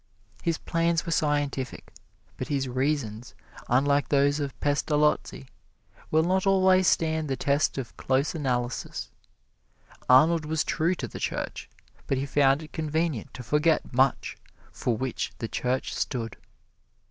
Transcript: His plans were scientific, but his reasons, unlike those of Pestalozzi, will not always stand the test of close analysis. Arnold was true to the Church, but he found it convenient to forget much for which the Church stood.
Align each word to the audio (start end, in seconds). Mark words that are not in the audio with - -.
His 0.41 0.57
plans 0.57 1.05
were 1.05 1.11
scientific, 1.11 1.93
but 2.35 2.47
his 2.47 2.67
reasons, 2.67 3.35
unlike 3.69 4.09
those 4.09 4.39
of 4.39 4.59
Pestalozzi, 4.59 5.45
will 6.09 6.23
not 6.23 6.47
always 6.47 6.87
stand 6.87 7.27
the 7.27 7.35
test 7.35 7.77
of 7.77 7.95
close 7.97 8.33
analysis. 8.33 9.11
Arnold 10.09 10.43
was 10.47 10.63
true 10.63 10.95
to 10.95 11.07
the 11.07 11.19
Church, 11.19 11.69
but 12.07 12.17
he 12.17 12.25
found 12.25 12.63
it 12.63 12.73
convenient 12.73 13.31
to 13.35 13.43
forget 13.43 13.93
much 13.93 14.37
for 14.71 14.97
which 14.97 15.33
the 15.37 15.47
Church 15.47 15.93
stood. 15.93 16.35